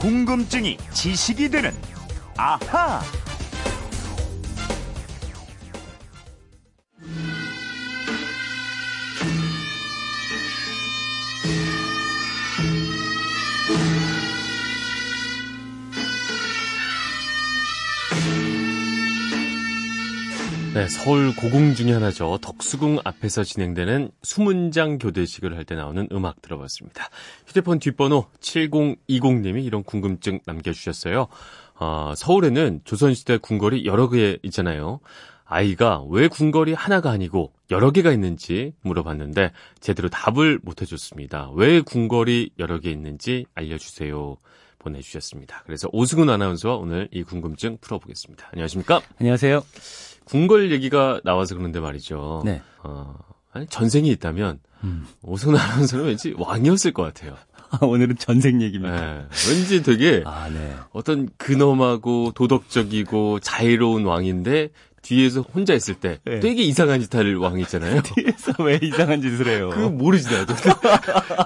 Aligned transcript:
궁금증이 0.00 0.78
지식이 0.94 1.50
되는 1.50 1.72
아하. 2.36 3.02
네, 20.80 20.88
서울 20.88 21.36
고궁 21.36 21.74
중에 21.74 21.92
하나죠. 21.92 22.38
덕수궁 22.40 23.00
앞에서 23.04 23.44
진행되는 23.44 24.12
수문장 24.22 24.96
교대식을 24.96 25.54
할 25.54 25.64
때 25.64 25.74
나오는 25.74 26.08
음악 26.10 26.40
들어봤습니다. 26.40 27.10
휴대폰 27.46 27.80
뒷번호 27.80 28.24
7020님이 28.40 29.62
이런 29.62 29.82
궁금증 29.82 30.40
남겨주셨어요. 30.46 31.26
어, 31.78 32.14
서울에는 32.16 32.80
조선시대 32.84 33.36
궁궐이 33.42 33.84
여러 33.84 34.08
개 34.08 34.38
있잖아요. 34.42 35.00
아이가 35.44 36.02
왜 36.08 36.28
궁궐이 36.28 36.72
하나가 36.72 37.10
아니고 37.10 37.52
여러 37.70 37.90
개가 37.90 38.10
있는지 38.10 38.72
물어봤는데 38.80 39.52
제대로 39.80 40.08
답을 40.08 40.60
못 40.62 40.80
해줬습니다. 40.80 41.50
왜 41.56 41.82
궁궐이 41.82 42.52
여러 42.58 42.80
개 42.80 42.90
있는지 42.90 43.44
알려주세요. 43.54 44.38
보내주셨습니다. 44.80 45.62
그래서 45.64 45.88
오승훈 45.92 46.28
아나운서와 46.28 46.76
오늘 46.76 47.08
이 47.12 47.22
궁금증 47.22 47.78
풀어보겠습니다. 47.80 48.48
안녕하십니까? 48.52 49.00
안녕하세요. 49.20 49.62
궁궐 50.24 50.72
얘기가 50.72 51.20
나와서 51.24 51.54
그런데 51.54 51.80
말이죠. 51.80 52.42
네. 52.44 52.60
어, 52.82 53.14
아니, 53.52 53.66
전생이 53.66 54.08
있다면 54.10 54.58
음. 54.84 55.06
오승훈 55.22 55.56
아나운서는 55.56 56.06
왠지 56.06 56.34
왕이었을 56.36 56.92
것 56.92 57.02
같아요. 57.02 57.36
오늘은 57.82 58.16
전생 58.18 58.60
얘기입니다. 58.62 59.00
네. 59.00 59.26
왠지 59.48 59.82
되게 59.82 60.22
아, 60.26 60.48
네. 60.48 60.74
어떤 60.92 61.28
근엄하고 61.36 62.32
도덕적이고 62.34 63.40
자유로운 63.40 64.04
왕인데 64.04 64.70
뒤에서 65.02 65.40
혼자 65.40 65.74
있을 65.74 65.94
때 65.94 66.18
네. 66.24 66.40
되게 66.40 66.62
이상한 66.62 67.00
짓 67.00 67.14
할왕 67.14 67.58
있잖아요. 67.60 68.02
뒤에서 68.14 68.52
왜 68.62 68.78
이상한 68.82 69.20
짓을 69.22 69.48
해요? 69.48 69.70
그거 69.70 69.88
모르지 69.88 70.30
나도. 70.30 70.54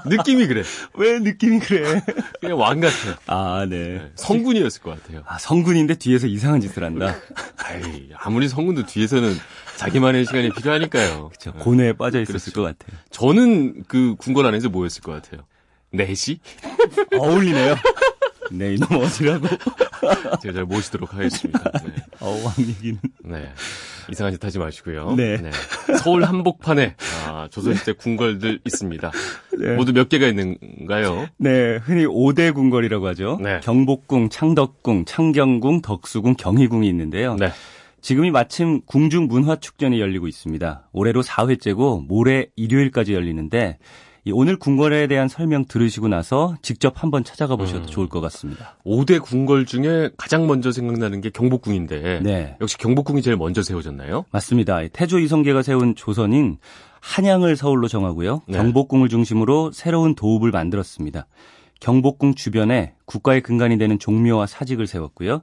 느낌이 0.07 0.47
그래. 0.47 0.63
왜 0.95 1.19
느낌이 1.19 1.61
그래? 1.61 2.03
그냥 2.41 2.59
왕 2.59 2.81
같아. 2.81 2.95
아, 3.27 3.67
네. 3.69 3.77
네. 3.77 4.13
성군이었을 4.17 4.83
것 4.83 5.01
같아요. 5.03 5.23
아, 5.27 5.39
성군인데 5.39 5.95
뒤에서 5.97 6.27
이상한 6.27 6.61
짓을 6.61 6.83
한다. 6.85 7.15
아이, 7.59 8.09
아무리 8.17 8.49
성군도 8.49 8.87
뒤에서는 8.87 9.35
자기만의 9.77 10.27
시간이 10.27 10.51
필요하니까요. 10.51 11.31
저 11.39 11.53
네. 11.53 11.59
고뇌에 11.61 11.93
빠져 11.95 12.21
있었을 12.21 12.53
그렇죠. 12.53 12.63
것 12.63 12.79
같아요. 12.79 13.01
저는 13.11 13.85
그 13.89 14.15
궁궐 14.19 14.47
안에서 14.47 14.69
뭐였을 14.69 15.03
것 15.03 15.13
같아요? 15.13 15.43
4시? 15.95 16.39
어울리네요. 17.19 17.77
네, 18.51 18.75
이놈 18.75 18.89
어지라고. 18.99 19.47
제가 20.43 20.55
잘 20.55 20.65
모시도록 20.65 21.15
하겠습니다. 21.15 21.71
네. 21.85 21.95
어, 22.21 22.31
왕 22.45 22.55
얘기는. 22.59 22.99
네. 23.25 23.51
이상한 24.11 24.33
짓 24.33 24.45
하지 24.45 24.59
마시고요. 24.59 25.15
네. 25.17 25.39
서울 26.03 26.25
한복판에 26.25 26.97
아, 27.27 27.49
조선시대 27.51 27.93
궁궐들 27.93 28.61
있습니다. 28.65 29.11
네. 29.59 29.75
모두 29.77 29.93
몇 29.93 30.09
개가 30.09 30.27
있는가요? 30.27 31.27
네, 31.39 31.77
흔히 31.77 32.05
5대 32.05 32.55
궁궐이라고 32.55 33.07
하죠. 33.09 33.39
네. 33.43 33.61
경복궁, 33.61 34.29
창덕궁, 34.29 35.07
창경궁, 35.07 35.81
덕수궁, 35.81 36.35
경희궁이 36.35 36.87
있는데요. 36.89 37.37
네. 37.37 37.51
지금이 38.03 38.31
마침 38.31 38.83
궁중 38.85 39.29
문화축전이 39.29 39.99
열리고 39.99 40.29
있습니다. 40.29 40.91
올해로 40.93 41.23
4회째고 41.23 42.07
모레 42.07 42.49
일요일까지 42.55 43.15
열리는데 43.15 43.79
이 43.79 44.14
오늘 44.33 44.57
궁궐에 44.57 45.07
대한 45.07 45.29
설명 45.29 45.67
들으시고 45.67 46.09
나서 46.09 46.57
직접 46.63 47.03
한번 47.03 47.25
찾아가 47.25 47.57
보셔도 47.57 47.83
음. 47.83 47.87
좋을 47.87 48.09
것 48.09 48.21
같습니다. 48.23 48.77
5대 48.87 49.21
궁궐 49.21 49.67
중에 49.67 50.11
가장 50.17 50.47
먼저 50.47 50.73
생각나는 50.73 51.21
게 51.21 51.31
경복궁인데 51.31 52.21
네. 52.23 52.57
역시 52.61 52.79
경복궁이 52.79 53.21
제일 53.21 53.37
먼저 53.37 53.63
세워졌나요? 53.63 54.25
맞습니다. 54.31 54.81
태조 54.89 55.19
이성계가 55.19 55.63
세운 55.63 55.95
조선인 55.95 56.59
한양을 57.01 57.57
서울로 57.57 57.87
정하고요. 57.87 58.43
네. 58.49 58.57
경복궁을 58.57 59.11
중심으로 59.11 59.73
새로운 59.73 60.15
도읍을 60.15 60.51
만들었습니다. 60.51 61.27
경복궁 61.81 62.35
주변에 62.35 62.95
국가의 63.05 63.43
근간이 63.43 63.77
되는 63.77 63.99
종묘와 63.99 64.47
사직을 64.47 64.87
세웠고요. 64.87 65.43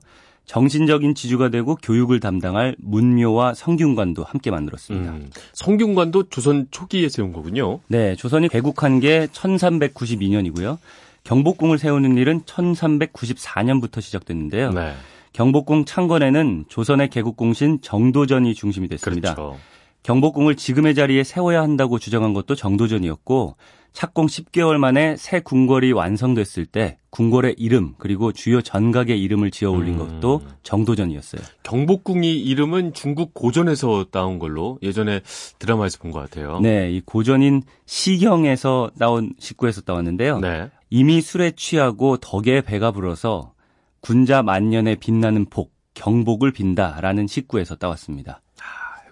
정신적인 0.52 1.16
지주가 1.16 1.48
되고 1.48 1.78
교육을 1.78 2.20
담당할 2.20 2.76
문묘와 2.80 3.54
성균관도 3.54 4.26
함께 4.26 4.52
만들었습니다. 4.52 5.14
음, 5.14 5.30
성균관도 5.54 6.24
조선 6.24 6.68
초기에 6.72 7.08
세운 7.08 7.32
거군요. 7.32 7.80
네, 7.88 8.18
조선이 8.18 8.50
개국한 8.50 9.00
게 9.00 9.28
1392년이고요. 9.28 10.78
경복궁을 11.24 11.78
세우는 11.78 12.18
일은 12.18 12.42
1394년부터 12.42 14.02
시작됐는데요. 14.02 14.74
네. 14.74 14.94
경복궁 15.32 15.86
창건에는 15.86 16.66
조선의 16.68 17.12
개국공신 17.12 17.80
정도전이 17.80 18.54
중심이 18.54 18.90
됐습니다. 18.90 19.36
그렇죠. 19.36 19.58
경복궁을 20.04 20.58
지금의 20.58 20.96
자리에 20.96 21.24
세워야 21.24 21.62
한다고 21.62 21.98
주장한 21.98 22.34
것도 22.34 22.56
정도전이었고 22.56 23.56
착공 23.94 24.28
10개월 24.28 24.78
만에 24.78 25.16
새 25.18 25.42
궁궐이 25.42 25.92
완성됐을 25.92 26.66
때 26.66 26.98
궁궐의 27.10 27.56
이름 27.58 27.94
그리고 27.98 28.32
주요 28.32 28.62
전각의 28.62 29.22
이름을 29.22 29.52
지어 29.52 29.72
올린 29.72 30.00
음. 30.00 30.22
것도 30.22 30.42
정도전이었어요. 30.64 31.42
경복궁이 31.64 32.38
이름은 32.40 32.94
중국 32.94 33.34
고전에서 33.34 34.06
따온 34.12 34.40
걸로 34.40 34.80
예전에 34.82 35.22
드라마에서 35.60 35.98
본 36.00 36.12
것 36.12 36.20
같아요. 36.20 36.60
네, 36.62 36.92
이 36.92 37.02
고전인 37.02 37.64
시경에서 37.86 38.92
나온 38.96 39.34
시구에서 39.40 39.82
따왔는데요. 39.82 40.40
네. 40.40 40.70
이미 40.90 41.22
술에 41.22 41.52
취하고 41.56 42.18
덕에 42.18 42.62
배가 42.62 42.92
불어서 42.92 43.54
군자 44.00 44.42
만년에 44.42 44.96
빛나는 44.96 45.46
복 45.50 45.74
경복을 45.94 46.52
빈다라는 46.52 47.28
시구에서 47.28 47.76
따왔습니다. 47.76 48.42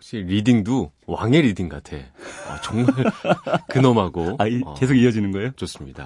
역시 0.09 0.17
reading도 0.27 0.91
왕의 1.05 1.43
reading 1.43 1.69
같아. 1.69 1.95
아, 2.47 2.59
정말 2.61 2.87
근엄하고 3.69 4.37
아, 4.39 4.47
이- 4.47 4.61
어, 4.65 4.73
계속 4.73 4.95
이어지는 4.95 5.31
거예요? 5.31 5.51
좋습니다. 5.55 6.05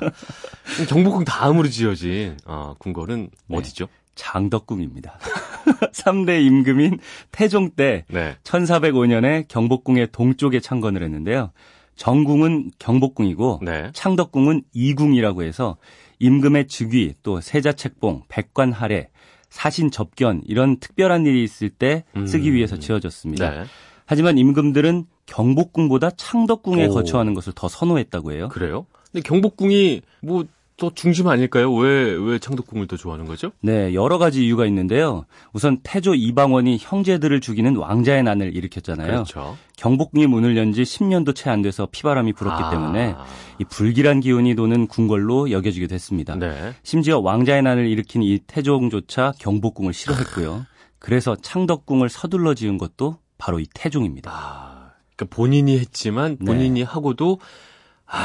경복궁 0.89 1.23
다음으로 1.23 1.69
지어진 1.69 2.37
어, 2.45 2.73
궁궐은 2.79 3.29
네. 3.47 3.57
어디죠? 3.57 3.87
창덕궁입니다. 4.15 5.17
3대 5.93 6.45
임금인 6.45 6.99
태종 7.31 7.71
때 7.71 8.03
네. 8.09 8.35
1405년에 8.43 9.47
경복궁의 9.47 10.09
동쪽에 10.11 10.59
창건을 10.59 11.01
했는데요. 11.01 11.51
정궁은 11.95 12.71
경복궁이고 12.79 13.61
네. 13.63 13.89
창덕궁은 13.93 14.63
이궁이라고 14.73 15.43
해서 15.43 15.77
임금의 16.19 16.67
즉위 16.67 17.13
또 17.23 17.39
세자 17.39 17.73
책봉, 17.73 18.23
백관 18.27 18.73
할애, 18.73 19.09
사신 19.49 19.91
접견 19.91 20.41
이런 20.45 20.79
특별한 20.79 21.25
일이 21.25 21.43
있을 21.43 21.69
때 21.69 22.03
쓰기 22.27 22.49
음. 22.49 22.55
위해서 22.55 22.77
지어졌습니다. 22.77 23.49
네. 23.49 23.63
하지만 24.05 24.37
임금들은 24.37 25.05
경복궁보다 25.25 26.11
창덕궁에 26.11 26.87
오. 26.87 26.93
거처하는 26.93 27.33
것을 27.33 27.53
더 27.55 27.67
선호했다고 27.67 28.31
해요. 28.33 28.49
그래요? 28.49 28.85
근데 29.11 29.21
경복궁이 29.27 30.01
뭐 30.21 30.43
더 30.75 30.91
중심 30.93 31.27
아닐까요? 31.27 31.71
왜, 31.73 32.13
왜 32.13 32.39
창덕궁을 32.39 32.87
더 32.87 32.97
좋아하는 32.97 33.25
거죠? 33.25 33.51
네, 33.61 33.93
여러 33.93 34.17
가지 34.17 34.43
이유가 34.43 34.65
있는데요. 34.65 35.25
우선 35.53 35.79
태조 35.83 36.15
이방원이 36.15 36.77
형제들을 36.81 37.39
죽이는 37.41 37.75
왕자의 37.75 38.23
난을 38.23 38.55
일으켰잖아요. 38.55 39.07
그렇죠. 39.07 39.55
경복궁이 39.77 40.25
문을 40.27 40.57
연 40.57 40.73
지 40.73 40.81
10년도 40.81 41.35
채 41.35 41.51
안 41.51 41.61
돼서 41.61 41.87
피바람이 41.91 42.33
불었기 42.33 42.63
아, 42.63 42.71
때문에 42.71 43.13
이 43.59 43.63
불길한 43.65 44.21
기운이 44.21 44.55
도는 44.55 44.87
궁궐로 44.87 45.51
여겨지기도 45.51 45.93
했습니다. 45.93 46.35
네. 46.37 46.73
심지어 46.81 47.19
왕자의 47.19 47.61
난을 47.61 47.85
일으킨 47.85 48.23
이 48.23 48.39
태종조차 48.47 49.33
경복궁을 49.37 49.93
싫어했고요. 49.93 50.65
그래서 50.97 51.35
창덕궁을 51.35 52.09
서둘러 52.09 52.55
지은 52.55 52.79
것도 52.79 53.17
바로 53.43 53.59
이 53.59 53.67
태종입니다. 53.73 54.31
아, 54.33 54.91
그러니까 55.17 55.35
본인이 55.35 55.77
했지만 55.77 56.37
네. 56.39 56.45
본인이 56.45 56.81
하고도 56.81 57.39
아, 58.07 58.17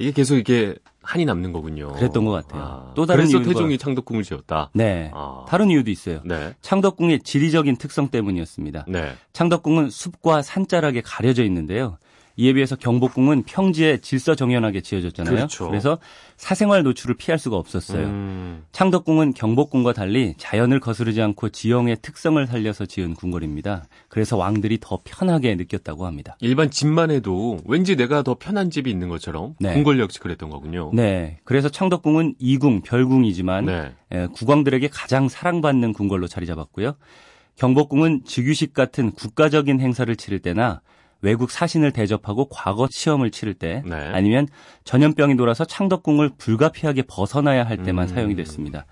이게 0.00 0.10
계속 0.10 0.36
이게 0.36 0.74
한이 1.00 1.26
남는 1.26 1.52
거군요. 1.52 1.92
그랬던 1.92 2.24
것 2.24 2.32
같아요. 2.32 2.62
아, 2.62 2.92
또 2.96 3.06
다른 3.06 3.24
그래서 3.26 3.38
이유가- 3.38 3.52
태종이 3.52 3.78
창덕궁을 3.78 4.24
지었다. 4.24 4.70
네. 4.74 5.12
아. 5.14 5.44
다른 5.46 5.70
이유도 5.70 5.92
있어요. 5.92 6.22
네. 6.24 6.54
창덕궁의 6.62 7.20
지리적인 7.20 7.76
특성 7.76 8.08
때문이었습니다. 8.08 8.86
네. 8.88 9.12
창덕궁은 9.32 9.90
숲과 9.90 10.42
산자락에 10.42 11.02
가려져 11.02 11.44
있는데요. 11.44 11.98
이에 12.36 12.52
비해서 12.52 12.74
경복궁은 12.76 13.44
평지에 13.44 13.98
질서 13.98 14.34
정연하게 14.34 14.80
지어졌잖아요. 14.80 15.34
그렇죠. 15.34 15.70
래서 15.70 15.98
사생활 16.36 16.82
노출을 16.82 17.16
피할 17.16 17.38
수가 17.38 17.56
없었어요. 17.56 18.06
음, 18.06 18.64
창덕궁은 18.72 19.34
경복궁과 19.34 19.92
달리 19.92 20.34
자연을 20.36 20.80
거스르지 20.80 21.22
않고 21.22 21.50
지형의 21.50 21.98
특성을 22.02 22.44
살려서 22.46 22.86
지은 22.86 23.14
궁궐입니다. 23.14 23.84
그래서 24.08 24.36
왕들이 24.36 24.78
더 24.80 24.98
편하게 25.04 25.54
느꼈다고 25.54 26.06
합니다. 26.06 26.36
일반 26.40 26.70
집만 26.70 27.10
해도 27.12 27.60
왠지 27.66 27.94
내가 27.94 28.22
더 28.22 28.34
편한 28.34 28.70
집이 28.70 28.90
있는 28.90 29.08
것처럼 29.08 29.54
네. 29.60 29.72
궁궐 29.72 30.00
역시 30.00 30.18
그랬던 30.18 30.50
거군요. 30.50 30.90
네. 30.92 31.38
그래서 31.44 31.68
창덕궁은 31.68 32.34
이궁, 32.40 32.82
별궁이지만 32.82 33.66
네. 33.66 33.92
에, 34.10 34.26
국왕들에게 34.26 34.88
가장 34.92 35.28
사랑받는 35.28 35.92
궁궐로 35.92 36.26
자리 36.26 36.46
잡았고요. 36.46 36.94
경복궁은 37.56 38.22
즉위식 38.24 38.74
같은 38.74 39.12
국가적인 39.12 39.80
행사를 39.80 40.14
치를 40.16 40.40
때나 40.40 40.80
외국 41.24 41.50
사신을 41.50 41.92
대접하고 41.92 42.48
과거 42.50 42.86
시험을 42.90 43.30
치를 43.30 43.54
때 43.54 43.82
네. 43.86 43.94
아니면 43.94 44.46
전염병이 44.84 45.36
돌아서 45.36 45.64
창덕궁을 45.64 46.32
불가피하게 46.36 47.02
벗어나야 47.08 47.64
할 47.64 47.82
때만 47.82 48.04
음. 48.04 48.14
사용이 48.14 48.36
됐습니다. 48.36 48.84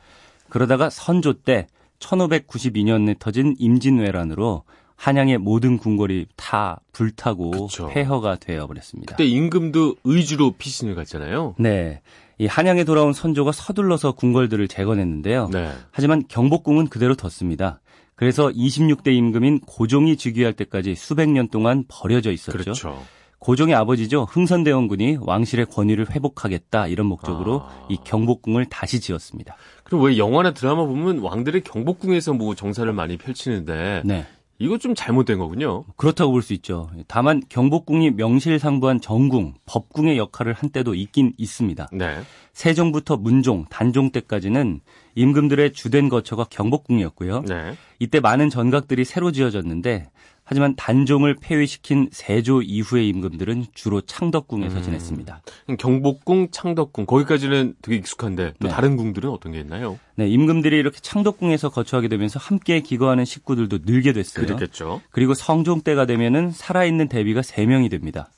그러다가 0.49 0.88
선조 0.88 1.34
때 1.34 1.67
1592년에 1.99 3.19
터진 3.19 3.55
임진왜란으로 3.58 4.64
한양의 4.96 5.38
모든 5.38 5.76
궁궐이 5.76 6.26
다 6.37 6.81
불타고 6.93 7.67
그쵸. 7.67 7.88
폐허가 7.88 8.37
되어 8.37 8.67
버렸습니다. 8.67 9.14
그때 9.14 9.26
임금도 9.26 9.96
의주로 10.05 10.52
피신을 10.52 10.94
갔잖아요. 10.94 11.56
네. 11.58 12.00
이 12.38 12.46
한양에 12.46 12.84
돌아온 12.84 13.12
선조가 13.12 13.52
서둘러서 13.52 14.12
궁궐들을 14.12 14.69
재건했는데요. 14.69 15.50
네. 15.52 15.70
하지만 15.90 16.25
경복궁은 16.29 16.88
그대로 16.88 17.14
뒀습니다. 17.14 17.81
그래서 18.22 18.50
26대 18.50 19.08
임금인 19.08 19.62
고종이 19.62 20.16
즉위할 20.16 20.52
때까지 20.52 20.94
수백 20.94 21.28
년 21.28 21.48
동안 21.48 21.84
버려져 21.88 22.30
있었죠. 22.30 22.56
그렇죠. 22.56 23.04
고종의 23.40 23.74
아버지죠. 23.74 24.28
흥선대원군이 24.30 25.19
왕실의 25.22 25.66
권위를 25.66 26.08
회복하겠다 26.08 26.86
이런 26.86 27.08
목적으로 27.08 27.62
아. 27.64 27.86
이 27.90 27.98
경복궁을 28.04 28.66
다시 28.66 29.00
지었습니다. 29.00 29.56
그럼 29.82 30.04
왜 30.04 30.19
영화나 30.19 30.52
드라마 30.54 30.84
보면 30.84 31.19
왕들의 31.19 31.62
경복궁에서 31.62 32.34
뭐 32.34 32.54
정사를 32.54 32.92
많이 32.92 33.16
펼치는데 33.16 34.02
네. 34.04 34.24
이거 34.62 34.78
좀 34.78 34.94
잘못된 34.94 35.38
거군요. 35.38 35.84
그렇다고 35.96 36.30
볼 36.32 36.42
수 36.42 36.52
있죠. 36.54 36.90
다만 37.08 37.42
경복궁이 37.48 38.12
명실상부한 38.12 39.00
정궁, 39.00 39.54
법궁의 39.66 40.18
역할을 40.18 40.52
한 40.52 40.70
때도 40.70 40.94
있긴 40.94 41.32
있습니다. 41.36 41.88
네. 41.92 42.20
세종부터 42.52 43.16
문종, 43.16 43.66
단종 43.70 44.10
때까지는 44.10 44.80
임금들의 45.14 45.72
주된 45.72 46.08
거처가 46.08 46.44
경복궁이었고요. 46.50 47.42
네. 47.42 47.76
이때 47.98 48.20
많은 48.20 48.50
전각들이 48.50 49.04
새로 49.04 49.32
지어졌는데 49.32 50.10
하지만 50.52 50.76
단종을 50.76 51.37
폐위시킨 51.40 52.10
세조 52.12 52.60
이후의 52.60 53.08
임금들은 53.08 53.66
주로 53.72 54.02
창덕궁에서 54.02 54.76
음. 54.76 54.82
지냈습니다. 54.82 55.40
경복궁, 55.78 56.49
창덕궁 56.50 57.06
거기까지는 57.06 57.75
되게 57.81 57.96
익숙한데 57.96 58.52
또 58.60 58.69
네. 58.69 58.75
다른 58.75 58.96
궁들은 58.96 59.31
어떤 59.31 59.52
게 59.52 59.60
있나요? 59.60 59.99
네, 60.14 60.28
임금들이 60.28 60.76
이렇게 60.76 60.99
창덕궁에서 61.00 61.70
거처하게 61.70 62.08
되면서 62.08 62.38
함께 62.38 62.81
기거하는 62.81 63.25
식구들도 63.25 63.78
늘게 63.87 64.12
됐어요. 64.12 64.44
그렇겠죠. 64.44 65.00
그리고 65.10 65.32
성종 65.32 65.81
때가 65.81 66.04
되면은 66.04 66.50
살아있는 66.50 67.08
대비가 67.08 67.40
3명이 67.40 67.90
됩니다. 67.90 68.28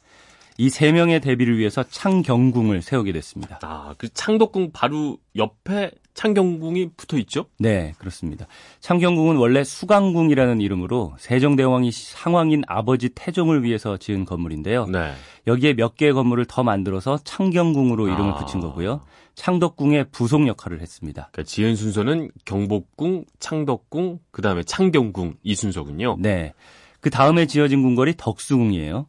이 0.56 0.68
3명의 0.68 1.20
대비를 1.20 1.58
위해서 1.58 1.82
창경궁을 1.82 2.82
세우게 2.82 3.10
됐습니다. 3.10 3.58
아, 3.62 3.94
그 3.98 4.08
창덕궁 4.08 4.70
바로 4.72 5.18
옆에 5.34 5.90
창경궁이 6.14 6.90
붙어 6.96 7.18
있죠? 7.18 7.46
네, 7.58 7.92
그렇습니다. 7.98 8.46
창경궁은 8.80 9.36
원래 9.36 9.64
수강궁이라는 9.64 10.60
이름으로 10.60 11.14
세종대왕이 11.18 11.90
상왕인 11.92 12.62
아버지 12.68 13.10
태종을 13.10 13.64
위해서 13.64 13.96
지은 13.96 14.24
건물인데요. 14.24 14.86
네. 14.86 15.12
여기에 15.46 15.74
몇 15.74 15.96
개의 15.96 16.12
건물을 16.12 16.46
더 16.46 16.62
만들어서 16.62 17.18
창경궁으로 17.24 18.06
이름을 18.06 18.32
아. 18.32 18.34
붙인 18.36 18.60
거고요. 18.60 19.00
창덕궁의 19.34 20.06
부속 20.12 20.46
역할을 20.46 20.80
했습니다. 20.80 21.28
그러니까 21.32 21.42
지은 21.42 21.74
순서는 21.74 22.30
경복궁, 22.44 23.24
창덕궁, 23.40 24.20
그다음에 24.30 24.62
창경궁 24.62 25.34
이 25.42 25.54
순서군요. 25.56 26.16
네. 26.20 26.54
그 27.00 27.10
다음에 27.10 27.46
지어진 27.46 27.82
궁궐이 27.82 28.14
덕수궁이에요. 28.16 29.06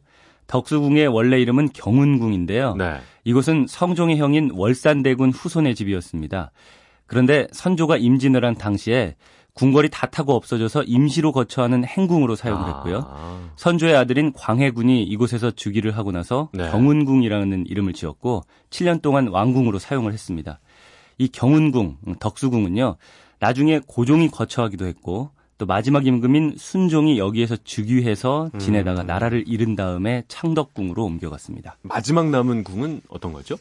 덕수궁의 0.48 1.06
원래 1.08 1.40
이름은 1.40 1.70
경운궁인데요. 1.72 2.74
네. 2.74 2.98
이곳은 3.24 3.66
성종의 3.68 4.18
형인 4.18 4.50
월산대군 4.52 5.30
후손의 5.30 5.74
집이었습니다. 5.74 6.50
그런데 7.06 7.46
선조가 7.52 7.96
임진을 7.96 8.44
한 8.44 8.54
당시에 8.54 9.16
궁궐이 9.54 9.88
다 9.90 10.06
타고 10.06 10.34
없어져서 10.34 10.82
임시로 10.82 11.32
거처하는 11.32 11.84
행궁으로 11.84 12.36
사용을 12.36 12.68
했고요. 12.68 13.06
아, 13.08 13.40
선조의 13.56 13.96
아들인 13.96 14.32
광해군이 14.34 15.02
이곳에서 15.04 15.50
즉위를 15.50 15.96
하고 15.96 16.12
나서 16.12 16.50
네. 16.52 16.70
경운궁이라는 16.70 17.64
이름을 17.66 17.94
지었고 17.94 18.42
7년 18.68 19.00
동안 19.00 19.28
왕궁으로 19.28 19.78
사용을 19.78 20.12
했습니다. 20.12 20.60
이 21.16 21.28
경운궁, 21.28 21.96
덕수궁은요. 22.20 22.96
나중에 23.38 23.80
고종이 23.86 24.28
거처하기도 24.28 24.86
했고 24.86 25.30
또 25.58 25.64
마지막 25.64 26.06
임금인 26.06 26.56
순종이 26.58 27.18
여기에서 27.18 27.56
즉위해서 27.64 28.50
지내다가 28.58 29.02
음. 29.02 29.06
나라를 29.06 29.44
잃은 29.46 29.74
다음에 29.74 30.24
창덕궁으로 30.28 31.02
옮겨갔습니다. 31.02 31.78
마지막 31.82 32.28
남은 32.28 32.62
궁은 32.62 33.00
어떤 33.08 33.32
거죠? 33.32 33.56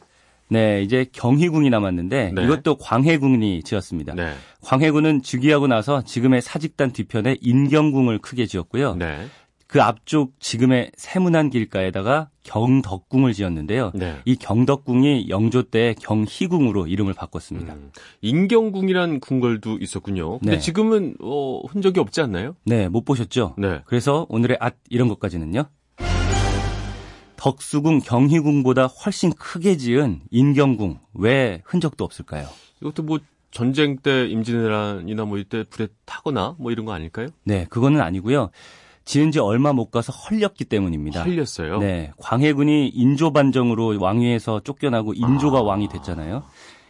네, 0.50 0.81
이제 0.83 1.06
경희궁이 1.12 1.69
남았는데 1.69 2.31
네. 2.33 2.44
이것도 2.44 2.77
광해군이 2.77 3.63
지었습니다. 3.63 4.13
네. 4.13 4.33
광해군은 4.62 5.21
즉위하고 5.21 5.68
나서 5.68 6.03
지금의 6.03 6.42
사직단 6.42 6.92
뒤편에 6.92 7.38
인경궁을 7.42 8.19
크게 8.19 8.45
지었고요. 8.45 8.95
네. 8.95 9.27
그 9.68 9.81
앞쪽 9.81 10.39
지금의 10.39 10.92
세문안 10.95 11.50
길가에다가 11.50 12.30
경덕궁을 12.44 13.33
지었는데요. 13.33 13.92
네. 13.95 14.18
이 14.24 14.36
경덕궁이 14.36 15.27
영조 15.30 15.63
때 15.63 15.95
경희궁으로 16.00 16.88
이름을 16.88 17.13
바꿨습니다. 17.13 17.74
음, 17.74 17.91
인경궁이란 18.21 19.19
궁궐도 19.19 19.80
있었군요. 19.81 20.38
근데 20.39 20.53
네. 20.53 20.59
지금은 20.59 21.15
어, 21.19 21.62
흔적이 21.68 22.00
없지 22.00 22.21
않나요? 22.21 22.56
네, 22.63 22.88
못 22.88 23.03
보셨죠? 23.06 23.56
네. 23.57 23.81
그래서 23.86 24.27
오늘의 24.30 24.57
앗 24.59 24.75
이런 24.89 25.07
것까지는요. 25.07 25.65
덕수궁, 27.45 28.00
경희궁보다 28.00 28.88
훨씬 28.88 29.31
크게 29.31 29.77
지은 29.77 30.21
인경궁 30.31 30.97
왜 31.13 31.62
흔적도 31.63 32.03
없을까요? 32.03 32.47
이것도 32.81 33.03
뭐 33.03 33.19
전쟁 33.51 33.97
때 33.97 34.25
임진왜란이나 34.25 35.25
뭐 35.25 35.38
이때 35.38 35.63
불에 35.69 35.88
타거나 36.06 36.56
뭐 36.57 36.71
이런 36.71 36.88
거 36.88 36.94
아닐까요? 36.94 37.27
네, 37.44 37.65
그거는 37.69 38.01
아니고요. 38.01 38.50
지은 39.06 39.30
지 39.30 39.38
얼마 39.38 39.74
못 39.74 39.92
가서 39.92 40.12
헐렸기 40.12 40.65
때문입니다. 40.65 41.21
흘렸어요. 41.21 41.77
네, 41.77 42.12
광해군이 42.18 42.88
인조 42.88 43.31
반정으로 43.31 44.00
왕위에서 44.01 44.62
쫓겨나고 44.62 45.13
인조가 45.13 45.59
아. 45.59 45.62
왕이 45.62 45.89
됐잖아요. 45.89 46.41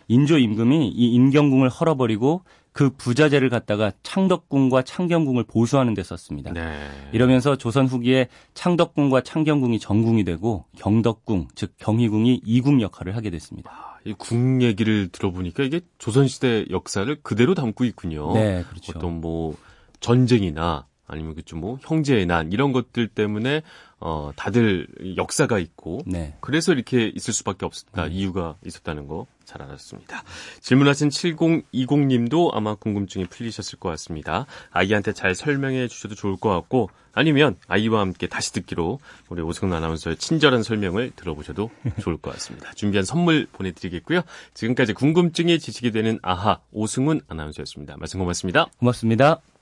인조 0.07 0.37
임금이 0.37 0.87
이 0.87 1.15
인경궁을 1.15 1.67
헐어버리고 1.67 2.43
그 2.75 2.89
부자재를 2.89 3.47
갖다가 3.49 3.93
창덕궁과 4.03 4.81
창경궁을 4.81 5.45
보수하는 5.45 5.93
데 5.93 6.03
썼습니다. 6.03 6.51
네. 6.51 6.75
이러면서 7.13 7.55
조선 7.55 7.87
후기에 7.87 8.27
창덕궁과 8.53 9.21
창경궁이 9.21 9.79
정궁이 9.79 10.25
되고 10.25 10.65
경덕궁, 10.75 11.47
즉 11.55 11.71
경희궁이 11.77 12.41
이궁 12.43 12.81
역할을 12.81 13.15
하게 13.15 13.29
됐습니다. 13.29 13.97
이궁 14.03 14.61
얘기를 14.61 15.07
들어보니까 15.07 15.63
이게 15.63 15.79
조선시대 15.99 16.65
역사를 16.69 17.15
그대로 17.23 17.55
담고 17.55 17.85
있군요. 17.85 18.33
네, 18.33 18.65
그렇죠. 18.69 18.91
어떤 18.93 19.21
뭐 19.21 19.55
전쟁이나 20.01 20.85
아니면 21.07 21.35
그좀 21.35 21.59
뭐 21.59 21.77
형제의 21.81 22.25
난 22.25 22.51
이런 22.51 22.71
것들 22.71 23.07
때문에 23.07 23.61
어 23.99 24.31
다들 24.35 24.87
역사가 25.15 25.59
있고 25.59 26.01
네. 26.05 26.35
그래서 26.41 26.73
이렇게 26.73 27.07
있을 27.07 27.33
수밖에 27.33 27.65
없었다 27.65 28.05
음. 28.05 28.11
이유가 28.11 28.55
있었다는 28.65 29.07
거 29.07 29.27
잘 29.45 29.61
알았습니다. 29.61 30.23
질문하신 30.59 31.09
7020님도 31.09 32.49
아마 32.53 32.75
궁금증이 32.75 33.25
풀리셨을 33.25 33.79
것 33.79 33.89
같습니다. 33.89 34.45
아이한테 34.71 35.13
잘 35.13 35.35
설명해 35.35 35.87
주셔도 35.87 36.15
좋을 36.15 36.35
것 36.35 36.49
같고 36.49 36.89
아니면 37.13 37.55
아이와 37.67 38.01
함께 38.01 38.27
다시 38.27 38.51
듣기로 38.51 38.99
우리 39.29 39.41
오승훈 39.41 39.73
아나운서의 39.73 40.17
친절한 40.17 40.63
설명을 40.63 41.11
들어보셔도 41.15 41.71
좋을 42.01 42.17
것 42.17 42.33
같습니다. 42.33 42.73
준비한 42.73 43.05
선물 43.05 43.47
보내드리겠고요. 43.53 44.21
지금까지 44.53 44.93
궁금증이 44.93 45.59
지식이 45.59 45.91
되는 45.91 46.19
아하 46.21 46.59
오승훈 46.71 47.21
아나운서였습니다. 47.29 47.95
말씀 47.97 48.19
고맙습니다. 48.19 48.65
고맙습니다. 48.79 49.54